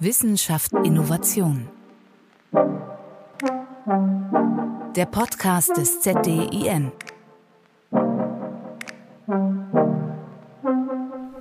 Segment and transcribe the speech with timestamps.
[0.00, 1.68] Wissenschaft Innovation.
[4.94, 6.92] Der Podcast des ZDIN.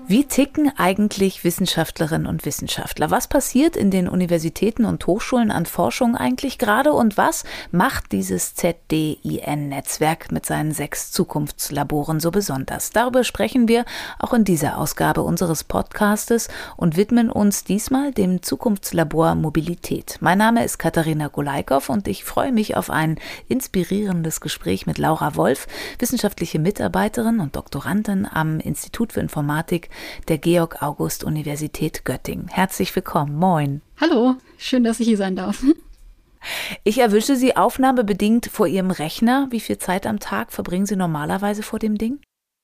[0.10, 3.12] Wie ticken eigentlich Wissenschaftlerinnen und Wissenschaftler?
[3.12, 8.56] Was passiert in den Universitäten und Hochschulen an Forschung eigentlich gerade und was macht dieses
[8.56, 12.92] ZDIN-Netzwerk mit seinen sechs Zukunftslaboren so besonders?
[12.92, 13.84] Darüber sprechen wir
[14.18, 20.20] auch in dieser Ausgabe unseres Podcastes und widmen uns diesmal dem Zukunftslabor Mobilität.
[20.22, 25.36] Mein Name ist Katharina Golaikow und ich freue mich auf ein inspirierendes Gespräch mit Laura
[25.36, 25.68] Wolf,
[26.00, 29.90] wissenschaftliche Mitarbeiterin und Doktorandin am Institut für Informatik
[30.28, 32.48] der Georg-August-Universität Göttingen.
[32.48, 33.36] Herzlich willkommen.
[33.36, 33.82] Moin.
[34.00, 35.64] Hallo, schön, dass ich hier sein darf.
[36.84, 39.48] Ich erwische Sie aufnahmebedingt vor Ihrem Rechner.
[39.50, 42.20] Wie viel Zeit am Tag verbringen Sie normalerweise vor dem Ding?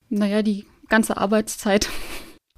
[0.09, 1.89] Naja, die ganze Arbeitszeit.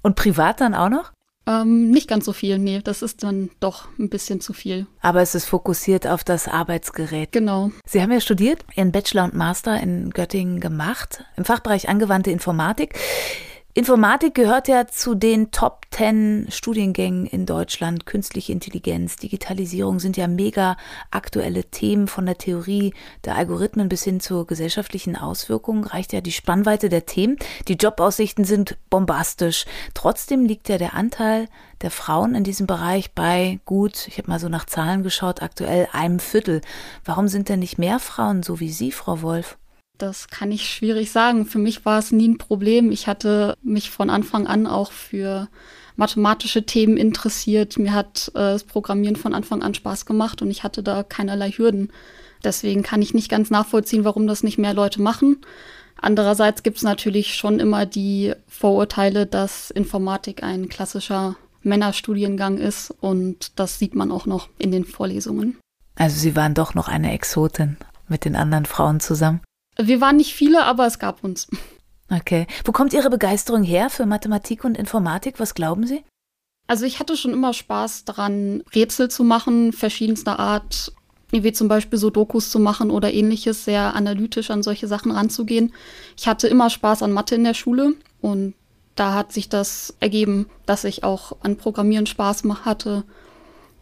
[0.02, 1.12] Und privat dann auch noch?
[1.48, 4.86] Ähm, nicht ganz so viel, nee, das ist dann doch ein bisschen zu viel.
[5.00, 7.30] Aber es ist fokussiert auf das Arbeitsgerät.
[7.30, 7.70] Genau.
[7.86, 12.98] Sie haben ja studiert, Ihren Bachelor und Master in Göttingen gemacht, im Fachbereich angewandte Informatik.
[13.76, 18.06] Informatik gehört ja zu den Top 10 Studiengängen in Deutschland.
[18.06, 20.78] Künstliche Intelligenz, Digitalisierung sind ja mega
[21.10, 22.94] aktuelle Themen von der Theorie
[23.26, 27.36] der Algorithmen bis hin zur gesellschaftlichen Auswirkungen reicht ja die Spannweite der Themen.
[27.68, 29.66] Die Jobaussichten sind bombastisch.
[29.92, 31.46] Trotzdem liegt ja der Anteil
[31.82, 35.86] der Frauen in diesem Bereich bei gut, ich habe mal so nach Zahlen geschaut, aktuell
[35.92, 36.62] einem Viertel.
[37.04, 39.58] Warum sind denn nicht mehr Frauen so wie Sie, Frau Wolf?
[39.98, 41.46] Das kann ich schwierig sagen.
[41.46, 42.90] Für mich war es nie ein Problem.
[42.92, 45.48] Ich hatte mich von Anfang an auch für
[45.96, 47.78] mathematische Themen interessiert.
[47.78, 51.50] Mir hat äh, das Programmieren von Anfang an Spaß gemacht und ich hatte da keinerlei
[51.50, 51.90] Hürden.
[52.44, 55.38] Deswegen kann ich nicht ganz nachvollziehen, warum das nicht mehr Leute machen.
[55.98, 63.58] Andererseits gibt es natürlich schon immer die Vorurteile, dass Informatik ein klassischer Männerstudiengang ist und
[63.58, 65.58] das sieht man auch noch in den Vorlesungen.
[65.96, 69.40] Also Sie waren doch noch eine Exotin mit den anderen Frauen zusammen?
[69.78, 71.48] Wir waren nicht viele, aber es gab uns.
[72.10, 72.46] Okay.
[72.64, 75.38] Wo kommt Ihre Begeisterung her für Mathematik und Informatik?
[75.38, 76.04] Was glauben Sie?
[76.66, 80.92] Also ich hatte schon immer Spaß daran, Rätsel zu machen, verschiedenster Art,
[81.30, 85.72] wie zum Beispiel so Dokus zu machen oder ähnliches, sehr analytisch an solche Sachen ranzugehen.
[86.16, 88.54] Ich hatte immer Spaß an Mathe in der Schule und
[88.94, 93.04] da hat sich das ergeben, dass ich auch an Programmieren Spaß hatte,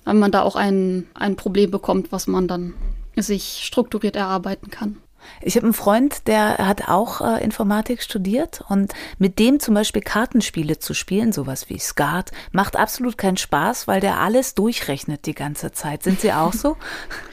[0.05, 2.75] weil man da auch ein, ein Problem bekommt, was man dann
[3.17, 4.97] sich strukturiert erarbeiten kann.
[5.41, 10.03] Ich habe einen Freund, der hat auch äh, Informatik studiert und mit dem zum Beispiel
[10.03, 15.35] Kartenspiele zu spielen, sowas wie Skat, macht absolut keinen Spaß, weil der alles durchrechnet die
[15.35, 16.03] ganze Zeit.
[16.03, 16.77] Sind Sie auch so?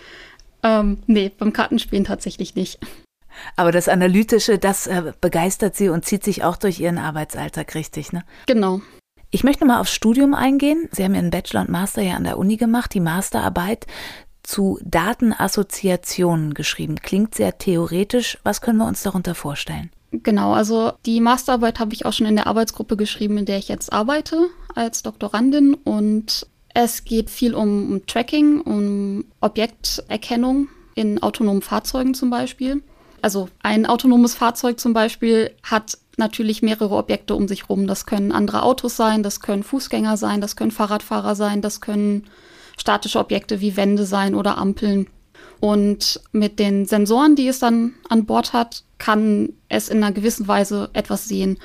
[0.63, 2.79] ähm, nee, beim Kartenspielen tatsächlich nicht.
[3.55, 8.11] Aber das Analytische, das äh, begeistert Sie und zieht sich auch durch Ihren Arbeitsalltag richtig,
[8.11, 8.23] ne?
[8.45, 8.81] Genau.
[9.33, 10.89] Ich möchte mal aufs Studium eingehen.
[10.91, 12.93] Sie haben Ihren Bachelor und Master ja an der Uni gemacht.
[12.93, 13.87] Die Masterarbeit
[14.43, 16.95] zu Datenassoziationen geschrieben.
[16.95, 18.37] Klingt sehr theoretisch.
[18.43, 19.91] Was können wir uns darunter vorstellen?
[20.11, 23.69] Genau, also die Masterarbeit habe ich auch schon in der Arbeitsgruppe geschrieben, in der ich
[23.69, 25.73] jetzt arbeite als Doktorandin.
[25.73, 32.83] Und es geht viel um, um Tracking, um Objekterkennung in autonomen Fahrzeugen zum Beispiel.
[33.21, 37.87] Also ein autonomes Fahrzeug zum Beispiel hat natürlich mehrere Objekte um sich rum.
[37.87, 42.25] Das können andere Autos sein, das können Fußgänger sein, das können Fahrradfahrer sein, das können
[42.77, 45.07] statische Objekte wie Wände sein oder Ampeln.
[45.59, 50.47] Und mit den Sensoren, die es dann an Bord hat, kann es in einer gewissen
[50.47, 51.57] Weise etwas sehen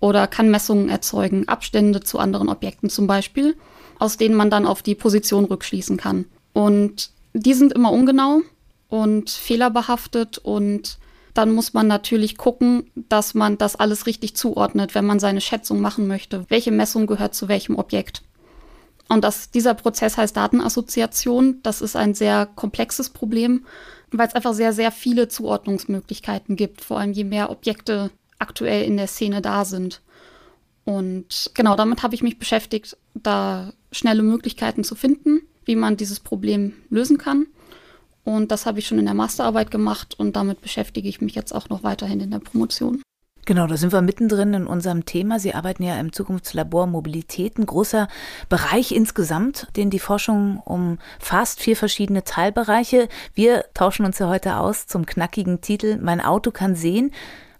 [0.00, 3.56] oder kann Messungen erzeugen, Abstände zu anderen Objekten zum Beispiel,
[3.98, 6.26] aus denen man dann auf die Position rückschließen kann.
[6.52, 8.42] Und die sind immer ungenau
[8.88, 10.98] und fehlerbehaftet und
[11.32, 15.80] dann muss man natürlich gucken, dass man das alles richtig zuordnet, wenn man seine Schätzung
[15.80, 16.44] machen möchte.
[16.48, 18.22] Welche Messung gehört zu welchem Objekt?
[19.08, 21.60] Und das, dieser Prozess heißt Datenassoziation.
[21.62, 23.66] Das ist ein sehr komplexes Problem,
[24.10, 28.96] weil es einfach sehr, sehr viele Zuordnungsmöglichkeiten gibt, vor allem je mehr Objekte aktuell in
[28.96, 30.00] der Szene da sind.
[30.84, 36.20] Und genau damit habe ich mich beschäftigt, da schnelle Möglichkeiten zu finden, wie man dieses
[36.20, 37.46] Problem lösen kann.
[38.24, 41.54] Und das habe ich schon in der Masterarbeit gemacht und damit beschäftige ich mich jetzt
[41.54, 43.02] auch noch weiterhin in der Promotion.
[43.46, 45.38] Genau, da sind wir mittendrin in unserem Thema.
[45.38, 48.08] Sie arbeiten ja im Zukunftslabor Mobilität, ein großer
[48.48, 53.08] Bereich insgesamt, den die Forschung umfasst, vier verschiedene Teilbereiche.
[53.34, 57.12] Wir tauschen uns ja heute aus zum knackigen Titel Mein Auto kann sehen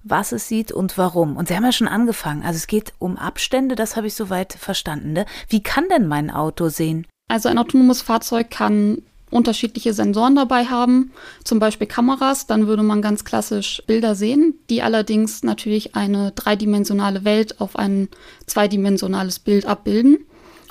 [0.05, 1.37] was es sieht und warum.
[1.37, 2.43] Und Sie haben ja schon angefangen.
[2.43, 5.15] Also es geht um Abstände, das habe ich soweit verstanden.
[5.15, 5.25] Ne?
[5.49, 7.07] Wie kann denn mein Auto sehen?
[7.29, 8.99] Also ein autonomes Fahrzeug kann
[9.35, 11.11] unterschiedliche Sensoren dabei haben,
[11.43, 17.25] zum Beispiel Kameras, dann würde man ganz klassisch Bilder sehen, die allerdings natürlich eine dreidimensionale
[17.25, 18.09] Welt auf ein
[18.47, 20.19] zweidimensionales Bild abbilden.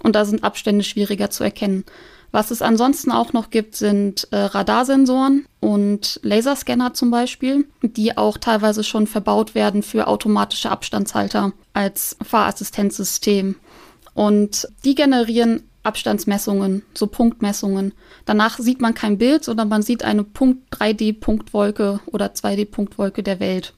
[0.02, 1.84] Und da sind Abstände schwieriger zu erkennen.
[2.32, 8.38] Was es ansonsten auch noch gibt, sind äh, Radarsensoren und Laserscanner zum Beispiel, die auch
[8.38, 13.56] teilweise schon verbaut werden für automatische Abstandshalter als Fahrassistenzsystem.
[14.16, 17.94] Und die generieren Abstandsmessungen, so Punktmessungen.
[18.26, 23.74] Danach sieht man kein Bild, sondern man sieht eine Punkt 3D-Punktwolke oder 2D-Punktwolke der Welt.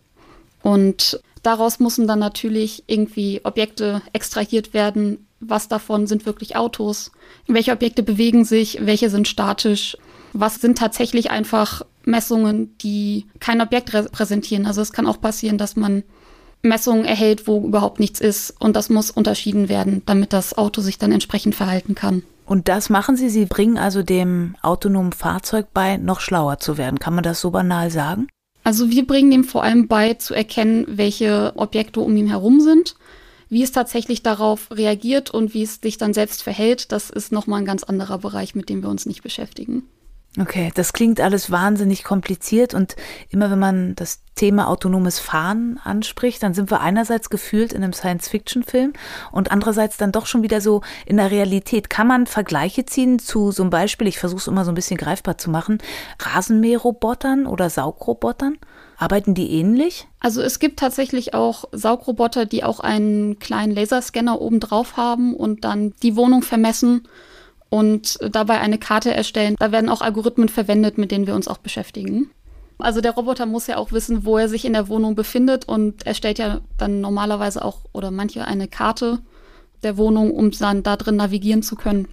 [0.62, 5.28] Und daraus müssen dann natürlich irgendwie Objekte extrahiert werden.
[5.40, 7.12] Was davon sind wirklich Autos?
[7.48, 8.80] Welche Objekte bewegen sich?
[8.82, 9.98] Welche sind statisch?
[10.34, 14.66] Was sind tatsächlich einfach Messungen, die kein Objekt repräsentieren?
[14.66, 16.04] Also es kann auch passieren, dass man
[16.66, 18.54] Messungen erhält, wo überhaupt nichts ist.
[18.60, 22.24] Und das muss unterschieden werden, damit das Auto sich dann entsprechend verhalten kann.
[22.46, 23.30] Und das machen Sie?
[23.30, 27.00] Sie bringen also dem autonomen Fahrzeug bei, noch schlauer zu werden.
[27.00, 28.28] Kann man das so banal sagen?
[28.64, 32.96] Also wir bringen dem vor allem bei, zu erkennen, welche Objekte um ihn herum sind.
[33.48, 37.60] Wie es tatsächlich darauf reagiert und wie es sich dann selbst verhält, das ist nochmal
[37.60, 39.84] ein ganz anderer Bereich, mit dem wir uns nicht beschäftigen.
[40.40, 42.96] Okay, das klingt alles wahnsinnig kompliziert und
[43.30, 47.94] immer wenn man das Thema autonomes Fahren anspricht, dann sind wir einerseits gefühlt in einem
[47.94, 48.92] Science-Fiction-Film
[49.32, 51.90] und andererseits dann doch schon wieder so in der Realität.
[51.90, 55.38] Kann man Vergleiche ziehen zu einem Beispiel, ich versuche es immer so ein bisschen greifbar
[55.38, 55.78] zu machen,
[56.20, 58.58] Rasenmäherrobotern oder Saugrobotern?
[58.98, 60.08] Arbeiten die ähnlich?
[60.20, 65.64] Also es gibt tatsächlich auch Saugroboter, die auch einen kleinen Laserscanner oben drauf haben und
[65.64, 67.08] dann die Wohnung vermessen
[67.70, 69.56] und dabei eine Karte erstellen.
[69.60, 72.30] Da werden auch Algorithmen verwendet, mit denen wir uns auch beschäftigen.
[72.78, 76.06] Also der Roboter muss ja auch wissen, wo er sich in der Wohnung befindet und
[76.06, 79.20] er stellt ja dann normalerweise auch oder manche eine Karte
[79.84, 82.08] der Wohnung, um dann da drin navigieren zu können.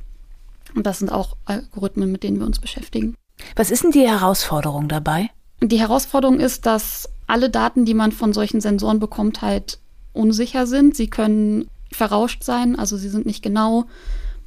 [0.75, 3.17] Und das sind auch Algorithmen, mit denen wir uns beschäftigen.
[3.57, 5.31] Was ist denn die Herausforderung dabei?
[5.61, 9.79] Die Herausforderung ist, dass alle Daten, die man von solchen Sensoren bekommt, halt
[10.13, 10.97] unsicher sind.
[10.97, 13.85] Sie können verrauscht sein, also sie sind nicht genau.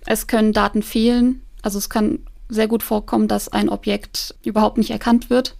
[0.06, 1.42] Es können Daten fehlen.
[1.62, 5.58] Also es kann sehr gut vorkommen, dass ein Objekt überhaupt nicht erkannt wird.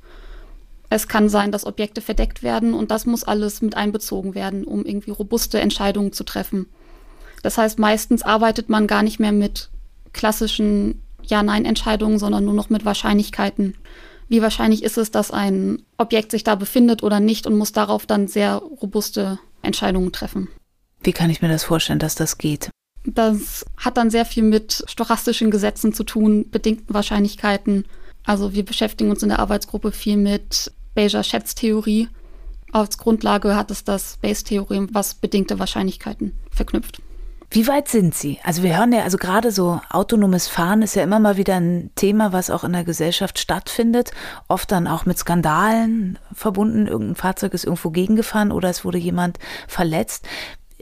[0.90, 4.86] Es kann sein, dass Objekte verdeckt werden und das muss alles mit einbezogen werden, um
[4.86, 6.68] irgendwie robuste Entscheidungen zu treffen.
[7.42, 9.70] Das heißt, meistens arbeitet man gar nicht mehr mit
[10.14, 13.76] klassischen Ja-Nein-Entscheidungen, sondern nur noch mit Wahrscheinlichkeiten.
[14.28, 18.06] Wie wahrscheinlich ist es, dass ein Objekt sich da befindet oder nicht und muss darauf
[18.06, 20.50] dann sehr robuste Entscheidungen treffen.
[21.04, 22.70] Wie kann ich mir das vorstellen, dass das geht?
[23.06, 27.86] Das hat dann sehr viel mit stochastischen Gesetzen zu tun, bedingten Wahrscheinlichkeiten.
[28.24, 32.10] Also wir beschäftigen uns in der Arbeitsgruppe viel mit Bayesier Schätztheorie.
[32.72, 37.02] Als Grundlage hat es das Bayes-Theorem, was bedingte Wahrscheinlichkeiten verknüpft.
[37.52, 38.40] Wie weit sind Sie?
[38.44, 41.92] Also wir hören ja, also gerade so autonomes Fahren ist ja immer mal wieder ein
[41.96, 44.12] Thema, was auch in der Gesellschaft stattfindet.
[44.48, 46.88] Oft dann auch mit Skandalen verbunden.
[46.88, 49.38] Irgendein Fahrzeug ist irgendwo gegengefahren oder es wurde jemand
[49.68, 50.28] verletzt.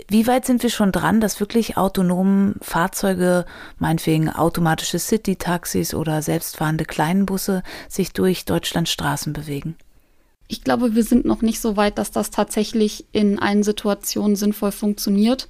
[0.10, 3.45] Wie weit sind wir schon dran, dass wirklich autonomen Fahrzeuge,
[3.78, 9.75] meinetwegen automatische City-Taxis oder selbstfahrende Kleinbusse, sich durch Deutschlands Straßen bewegen?
[10.48, 14.72] Ich glaube, wir sind noch nicht so weit, dass das tatsächlich in allen Situationen sinnvoll
[14.72, 15.48] funktioniert.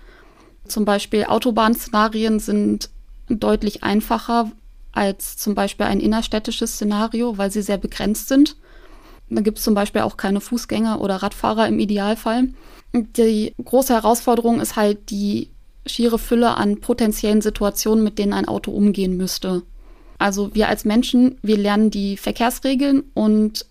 [0.68, 2.90] Zum Beispiel Autobahnszenarien sind
[3.30, 4.52] deutlich einfacher
[4.92, 8.58] als zum Beispiel ein innerstädtisches Szenario, weil sie sehr begrenzt sind.
[9.36, 12.50] Da gibt es zum Beispiel auch keine Fußgänger oder Radfahrer im Idealfall.
[12.94, 15.50] Die große Herausforderung ist halt die
[15.86, 19.64] schiere Fülle an potenziellen Situationen, mit denen ein Auto umgehen müsste.
[20.20, 23.66] Also wir als Menschen, wir lernen die Verkehrsregeln und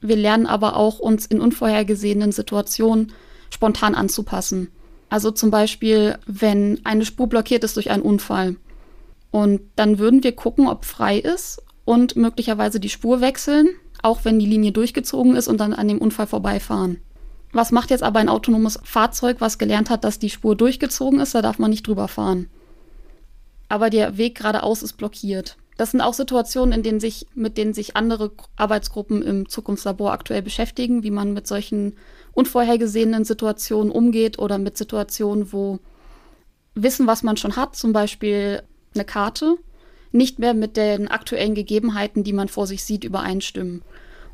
[0.00, 3.12] wir lernen aber auch, uns in unvorhergesehenen Situationen
[3.50, 4.68] spontan anzupassen.
[5.08, 8.56] Also zum Beispiel, wenn eine Spur blockiert ist durch einen Unfall.
[9.30, 13.68] Und dann würden wir gucken, ob frei ist und möglicherweise die Spur wechseln,
[14.06, 16.98] auch wenn die Linie durchgezogen ist und dann an dem Unfall vorbeifahren.
[17.52, 21.34] Was macht jetzt aber ein autonomes Fahrzeug, was gelernt hat, dass die Spur durchgezogen ist?
[21.34, 22.48] Da darf man nicht drüber fahren.
[23.68, 25.56] Aber der Weg geradeaus ist blockiert.
[25.76, 30.42] Das sind auch Situationen, in denen sich, mit denen sich andere Arbeitsgruppen im Zukunftslabor aktuell
[30.42, 31.94] beschäftigen, wie man mit solchen
[32.32, 35.80] unvorhergesehenen Situationen umgeht oder mit Situationen, wo
[36.74, 38.62] Wissen, was man schon hat, zum Beispiel
[38.94, 39.56] eine Karte,
[40.16, 43.82] nicht mehr mit den aktuellen Gegebenheiten, die man vor sich sieht, übereinstimmen.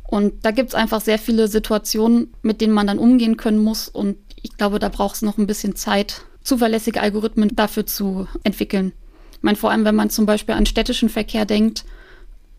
[0.04, 3.88] Und da gibt es einfach sehr viele Situationen, mit denen man dann umgehen können muss.
[3.88, 8.92] Und ich glaube, da braucht es noch ein bisschen Zeit, zuverlässige Algorithmen dafür zu entwickeln.
[9.32, 11.84] Ich meine, vor allem, wenn man zum Beispiel an städtischen Verkehr denkt,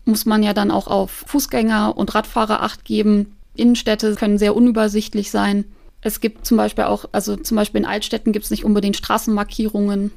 [0.04, 3.36] muss man ja dann auch auf Fußgänger und Radfahrer acht geben.
[3.54, 5.64] Innenstädte können sehr unübersichtlich sein.
[6.00, 10.10] Es gibt zum Beispiel auch, also zum Beispiel in Altstädten gibt es nicht unbedingt Straßenmarkierungen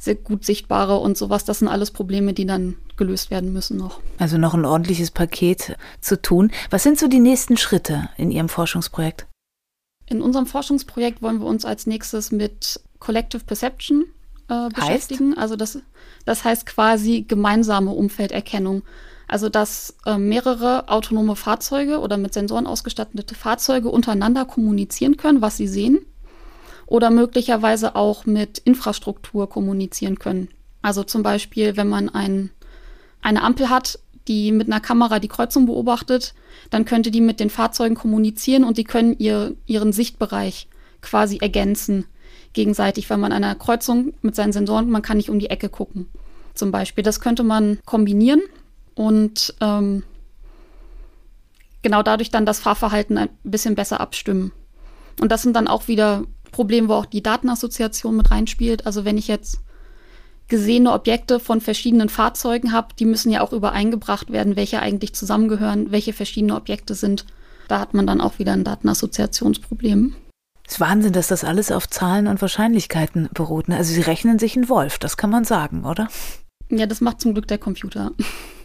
[0.00, 1.44] sehr gut sichtbare und sowas.
[1.44, 4.00] Das sind alles Probleme, die dann gelöst werden müssen noch.
[4.18, 6.50] Also noch ein ordentliches Paket zu tun.
[6.70, 9.26] Was sind so die nächsten Schritte in Ihrem Forschungsprojekt?
[10.06, 14.06] In unserem Forschungsprojekt wollen wir uns als nächstes mit Collective Perception
[14.48, 15.32] äh, beschäftigen.
[15.32, 15.38] Heißt?
[15.38, 15.78] Also das,
[16.24, 18.82] das heißt quasi gemeinsame Umfelderkennung.
[19.28, 25.58] Also dass äh, mehrere autonome Fahrzeuge oder mit Sensoren ausgestattete Fahrzeuge untereinander kommunizieren können, was
[25.58, 26.00] sie sehen.
[26.90, 30.48] Oder möglicherweise auch mit Infrastruktur kommunizieren können.
[30.82, 32.50] Also zum Beispiel, wenn man ein,
[33.22, 36.34] eine Ampel hat, die mit einer Kamera die Kreuzung beobachtet,
[36.68, 40.68] dann könnte die mit den Fahrzeugen kommunizieren und die können ihr, ihren Sichtbereich
[41.00, 42.04] quasi ergänzen
[42.52, 45.68] gegenseitig, weil man an einer Kreuzung mit seinen Sensoren, man kann nicht um die Ecke
[45.68, 46.08] gucken.
[46.54, 47.04] Zum Beispiel.
[47.04, 48.42] Das könnte man kombinieren
[48.94, 50.02] und ähm,
[51.82, 54.52] genau dadurch dann das Fahrverhalten ein bisschen besser abstimmen.
[55.20, 58.86] Und das sind dann auch wieder Probleme, wo auch die Datenassoziation mit reinspielt.
[58.86, 59.60] Also wenn ich jetzt
[60.48, 65.90] gesehene Objekte von verschiedenen Fahrzeugen habe, die müssen ja auch übereingebracht werden, welche eigentlich zusammengehören,
[65.90, 67.24] welche verschiedene Objekte sind.
[67.68, 70.16] Da hat man dann auch wieder ein Datenassoziationsproblem.
[70.66, 73.68] Es ist Wahnsinn, dass das alles auf Zahlen und Wahrscheinlichkeiten beruht.
[73.68, 73.76] Ne?
[73.76, 76.08] Also sie rechnen sich einen Wolf, das kann man sagen, oder?
[76.68, 78.12] Ja, das macht zum Glück der Computer.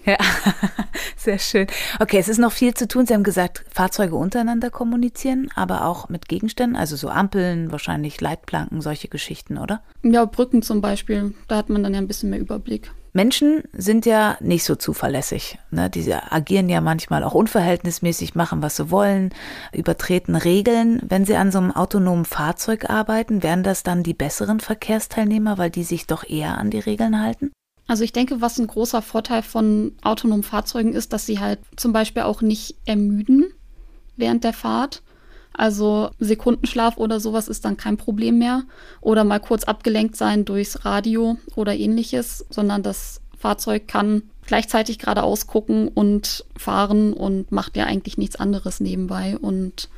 [0.05, 0.17] Ja,
[1.17, 1.67] sehr schön.
[1.99, 3.05] Okay, es ist noch viel zu tun.
[3.05, 8.81] Sie haben gesagt, Fahrzeuge untereinander kommunizieren, aber auch mit Gegenständen, also so Ampeln, wahrscheinlich Leitplanken,
[8.81, 9.81] solche Geschichten, oder?
[10.03, 11.33] Ja, Brücken zum Beispiel.
[11.47, 12.91] Da hat man dann ja ein bisschen mehr Überblick.
[13.13, 15.57] Menschen sind ja nicht so zuverlässig.
[15.71, 15.89] Ne?
[15.89, 19.33] Die agieren ja manchmal auch unverhältnismäßig, machen, was sie wollen,
[19.71, 21.01] übertreten Regeln.
[21.07, 25.69] Wenn sie an so einem autonomen Fahrzeug arbeiten, wären das dann die besseren Verkehrsteilnehmer, weil
[25.69, 27.53] die sich doch eher an die Regeln halten?
[27.87, 31.93] Also ich denke, was ein großer Vorteil von autonomen Fahrzeugen ist, dass sie halt zum
[31.93, 33.45] Beispiel auch nicht ermüden
[34.17, 35.03] während der Fahrt.
[35.53, 38.63] Also Sekundenschlaf oder sowas ist dann kein Problem mehr.
[39.01, 45.47] Oder mal kurz abgelenkt sein durchs Radio oder ähnliches, sondern das Fahrzeug kann gleichzeitig geradeaus
[45.47, 49.37] gucken und fahren und macht ja eigentlich nichts anderes nebenbei.
[49.37, 49.89] Und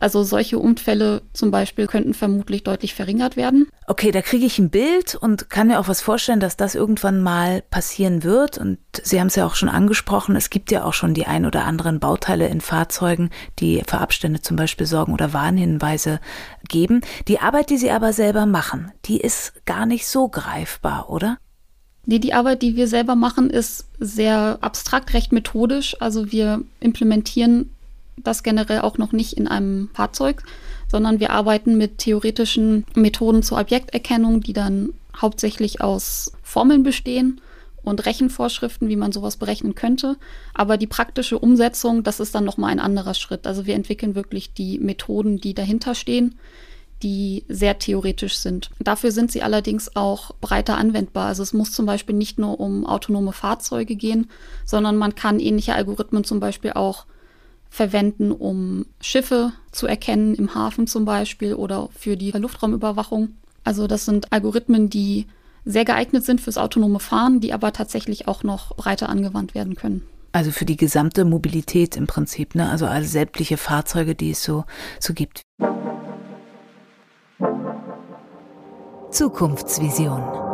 [0.00, 3.68] also solche Unfälle zum Beispiel könnten vermutlich deutlich verringert werden.
[3.86, 7.22] Okay, da kriege ich ein Bild und kann mir auch was vorstellen, dass das irgendwann
[7.22, 8.58] mal passieren wird.
[8.58, 11.46] Und Sie haben es ja auch schon angesprochen, es gibt ja auch schon die ein
[11.46, 16.20] oder anderen Bauteile in Fahrzeugen, die für Abstände zum Beispiel sorgen oder Warnhinweise
[16.68, 17.02] geben.
[17.28, 21.38] Die Arbeit, die Sie aber selber machen, die ist gar nicht so greifbar, oder?
[22.04, 25.96] Nee, die Arbeit, die wir selber machen, ist sehr abstrakt, recht methodisch.
[26.00, 27.70] Also wir implementieren
[28.16, 30.42] das generell auch noch nicht in einem Fahrzeug,
[30.88, 37.40] sondern wir arbeiten mit theoretischen Methoden zur Objekterkennung, die dann hauptsächlich aus Formeln bestehen
[37.82, 40.16] und Rechenvorschriften, wie man sowas berechnen könnte.
[40.54, 43.46] Aber die praktische Umsetzung, das ist dann nochmal ein anderer Schritt.
[43.46, 46.36] Also wir entwickeln wirklich die Methoden, die dahinter stehen,
[47.02, 48.70] die sehr theoretisch sind.
[48.78, 51.26] Dafür sind sie allerdings auch breiter anwendbar.
[51.26, 54.30] Also es muss zum Beispiel nicht nur um autonome Fahrzeuge gehen,
[54.64, 57.06] sondern man kann ähnliche Algorithmen zum Beispiel auch
[57.72, 63.30] verwenden, um Schiffe zu erkennen, im Hafen zum Beispiel oder für die Luftraumüberwachung.
[63.64, 65.26] Also das sind Algorithmen, die
[65.64, 70.02] sehr geeignet sind fürs autonome Fahren, die aber tatsächlich auch noch breiter angewandt werden können.
[70.32, 72.68] Also für die gesamte Mobilität im Prinzip, ne?
[72.68, 74.64] Also alle sämtliche Fahrzeuge, die es so,
[75.00, 75.40] so gibt.
[79.10, 80.51] Zukunftsvision.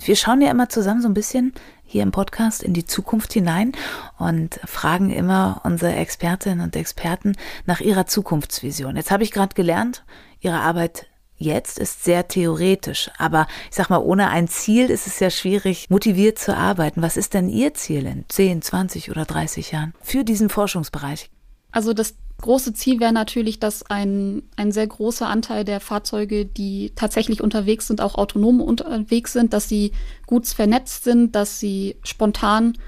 [0.00, 1.52] Wir schauen ja immer zusammen so ein bisschen
[1.84, 3.72] hier im Podcast in die Zukunft hinein
[4.18, 8.96] und fragen immer unsere Expertinnen und Experten nach ihrer Zukunftsvision.
[8.96, 10.04] Jetzt habe ich gerade gelernt,
[10.40, 15.20] ihre Arbeit jetzt ist sehr theoretisch, aber ich sag mal, ohne ein Ziel ist es
[15.20, 17.00] ja schwierig, motiviert zu arbeiten.
[17.00, 21.30] Was ist denn Ihr Ziel in 10, 20 oder 30 Jahren für diesen Forschungsbereich?
[21.70, 26.92] Also das große Ziel wäre natürlich, dass ein, ein sehr großer Anteil der Fahrzeuge, die
[26.94, 29.92] tatsächlich unterwegs sind, auch autonom unterwegs sind, dass sie
[30.26, 32.78] gut vernetzt sind, dass sie spontan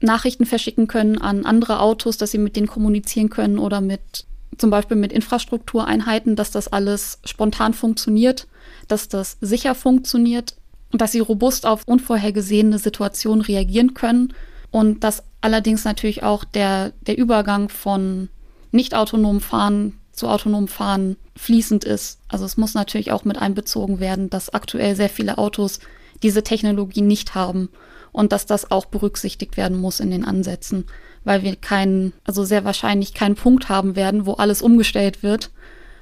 [0.00, 4.70] Nachrichten verschicken können an andere Autos, dass sie mit denen kommunizieren können oder mit zum
[4.70, 8.48] Beispiel mit Infrastruktureinheiten, dass das alles spontan funktioniert,
[8.88, 10.56] dass das sicher funktioniert
[10.92, 14.32] und dass sie robust auf unvorhergesehene Situationen reagieren können.
[14.70, 18.28] Und dass allerdings natürlich auch der, der Übergang von
[18.70, 22.20] nicht autonom Fahren zu autonom Fahren fließend ist.
[22.28, 25.78] Also es muss natürlich auch mit einbezogen werden, dass aktuell sehr viele Autos
[26.22, 27.70] diese Technologie nicht haben
[28.12, 30.86] und dass das auch berücksichtigt werden muss in den Ansätzen,
[31.24, 35.50] weil wir keinen, also sehr wahrscheinlich keinen Punkt haben werden, wo alles umgestellt wird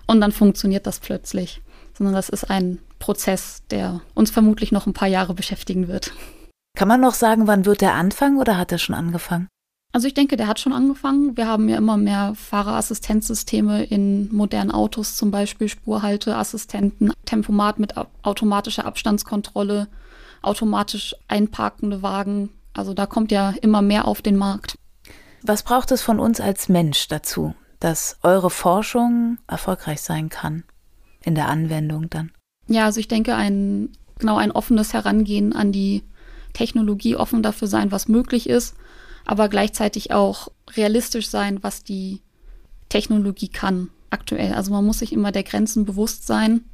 [0.07, 1.61] und dann funktioniert das plötzlich,
[1.97, 6.13] sondern das ist ein Prozess, der uns vermutlich noch ein paar Jahre beschäftigen wird.
[6.77, 9.49] Kann man noch sagen, wann wird der anfangen oder hat er schon angefangen?
[9.93, 11.37] Also ich denke, der hat schon angefangen.
[11.37, 18.85] Wir haben ja immer mehr Fahrerassistenzsysteme in modernen Autos, zum Beispiel Spurhalteassistenten, Tempomat mit automatischer
[18.85, 19.89] Abstandskontrolle,
[20.43, 22.51] automatisch einparkende Wagen.
[22.75, 24.77] Also da kommt ja immer mehr auf den Markt.
[25.43, 30.65] Was braucht es von uns als Mensch dazu, dass eure Forschung erfolgreich sein kann
[31.23, 32.33] in der Anwendung dann?
[32.69, 36.03] Ja, also ich denke, ein, genau ein offenes Herangehen an die
[36.53, 38.75] Technologie, offen dafür sein, was möglich ist,
[39.27, 42.23] aber gleichzeitig auch realistisch sein, was die
[42.89, 44.55] Technologie kann aktuell.
[44.55, 46.65] Also man muss sich immer der Grenzen bewusst sein.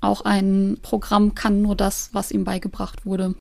[0.00, 3.34] Auch ein Programm kann nur das, was ihm beigebracht wurde.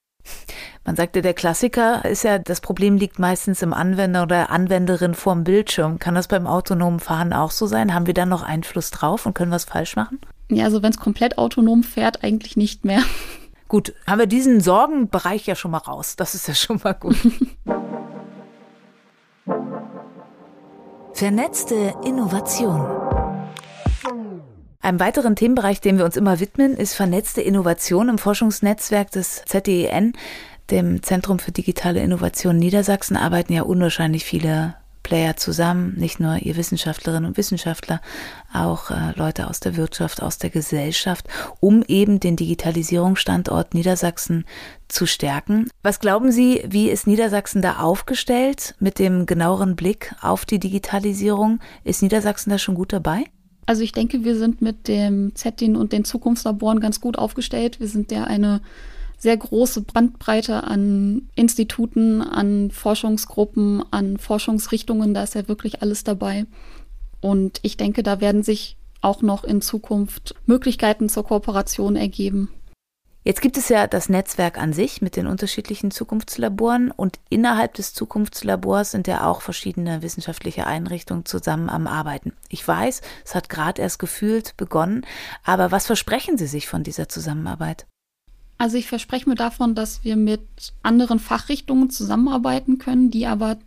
[0.85, 5.43] Man sagte, der Klassiker ist ja, das Problem liegt meistens im Anwender oder Anwenderin vorm
[5.43, 5.99] Bildschirm.
[5.99, 7.93] Kann das beim autonomen Fahren auch so sein?
[7.93, 10.19] Haben wir da noch Einfluss drauf und können was falsch machen?
[10.49, 13.01] Ja, also wenn es komplett autonom fährt, eigentlich nicht mehr.
[13.67, 16.15] Gut, haben wir diesen Sorgenbereich ja schon mal raus.
[16.15, 17.17] Das ist ja schon mal gut.
[21.23, 22.85] Vernetzte Innovation.
[24.81, 30.17] Einem weiteren Themenbereich, dem wir uns immer widmen, ist vernetzte Innovation im Forschungsnetzwerk des ZDEN,
[30.69, 36.55] dem Zentrum für digitale Innovation Niedersachsen, arbeiten ja unwahrscheinlich viele Player zusammen, nicht nur ihr
[36.55, 38.01] Wissenschaftlerinnen und Wissenschaftler,
[38.53, 41.27] auch äh, Leute aus der Wirtschaft, aus der Gesellschaft,
[41.59, 44.45] um eben den Digitalisierungsstandort Niedersachsen
[44.87, 45.69] zu stärken.
[45.83, 51.59] Was glauben Sie, wie ist Niedersachsen da aufgestellt mit dem genaueren Blick auf die Digitalisierung?
[51.83, 53.25] Ist Niedersachsen da schon gut dabei?
[53.65, 57.79] Also ich denke, wir sind mit dem ZDIN und den Zukunftslaboren ganz gut aufgestellt.
[57.79, 58.61] Wir sind ja eine
[59.23, 65.13] sehr große Bandbreite an Instituten, an Forschungsgruppen, an Forschungsrichtungen.
[65.13, 66.45] Da ist ja wirklich alles dabei.
[67.21, 72.49] Und ich denke, da werden sich auch noch in Zukunft Möglichkeiten zur Kooperation ergeben.
[73.23, 77.93] Jetzt gibt es ja das Netzwerk an sich mit den unterschiedlichen Zukunftslaboren und innerhalb des
[77.93, 82.33] Zukunftslabors sind ja auch verschiedene wissenschaftliche Einrichtungen zusammen am Arbeiten.
[82.49, 85.05] Ich weiß, es hat gerade erst gefühlt begonnen,
[85.45, 87.85] aber was versprechen Sie sich von dieser Zusammenarbeit?
[88.57, 90.41] Also ich verspreche mir davon, dass wir mit
[90.83, 93.57] anderen Fachrichtungen zusammenarbeiten können, die aber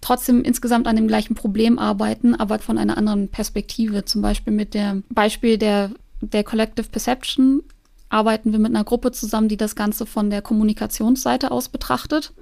[0.00, 4.04] trotzdem insgesamt an dem gleichen Problem arbeiten, aber von einer anderen Perspektive.
[4.04, 5.90] Zum Beispiel mit dem Beispiel der,
[6.20, 7.62] der Collective Perception
[8.08, 12.32] arbeiten wir mit einer Gruppe zusammen, die das Ganze von der Kommunikationsseite aus betrachtet.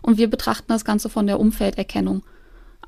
[0.00, 2.22] Und wir betrachten das Ganze von der Umfelderkennung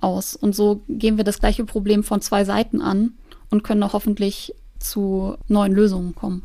[0.01, 0.35] aus.
[0.35, 3.15] Und so gehen wir das gleiche Problem von zwei Seiten an
[3.51, 6.43] und können auch hoffentlich zu neuen Lösungen kommen.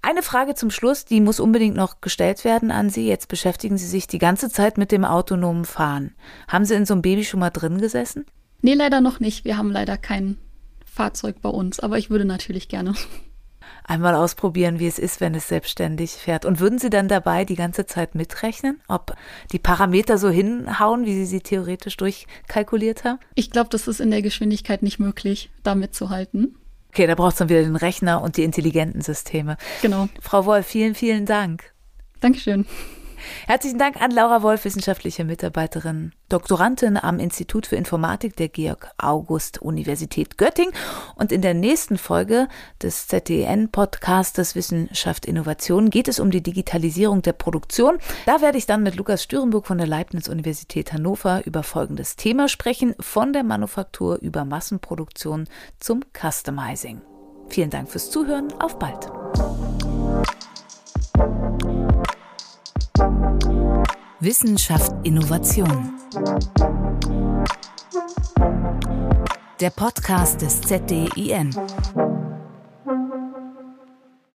[0.00, 3.06] Eine Frage zum Schluss, die muss unbedingt noch gestellt werden an Sie.
[3.06, 6.14] Jetzt beschäftigen Sie sich die ganze Zeit mit dem autonomen Fahren.
[6.46, 8.24] Haben Sie in so einem Baby schon mal drin gesessen?
[8.62, 9.44] Nee, leider noch nicht.
[9.44, 10.38] Wir haben leider kein
[10.84, 12.94] Fahrzeug bei uns, aber ich würde natürlich gerne
[13.88, 16.44] einmal ausprobieren, wie es ist, wenn es selbstständig fährt.
[16.44, 19.16] Und würden Sie dann dabei die ganze Zeit mitrechnen, ob
[19.52, 23.18] die Parameter so hinhauen, wie Sie sie theoretisch durchkalkuliert haben?
[23.34, 26.56] Ich glaube, das ist in der Geschwindigkeit nicht möglich, da mitzuhalten.
[26.98, 29.56] Okay, da braucht es dann wieder den Rechner und die intelligenten Systeme.
[29.82, 30.08] Genau.
[30.20, 31.72] Frau Wolf, vielen, vielen Dank.
[32.18, 32.66] Dankeschön.
[33.46, 39.62] Herzlichen Dank an Laura Wolf, wissenschaftliche Mitarbeiterin, Doktorandin am Institut für Informatik der Georg August
[39.62, 40.72] Universität Göttingen.
[41.16, 42.48] Und in der nächsten Folge
[42.82, 47.98] des ZDN-Podcastes Wissenschaft Innovation geht es um die Digitalisierung der Produktion.
[48.26, 52.94] Da werde ich dann mit Lukas Stürenburg von der Leibniz-Universität Hannover über folgendes Thema sprechen,
[53.00, 57.00] von der Manufaktur über Massenproduktion zum Customizing.
[57.48, 59.10] Vielen Dank fürs Zuhören, auf bald.
[64.20, 65.92] Wissenschaft Innovation.
[69.60, 71.50] Der Podcast des ZDIN.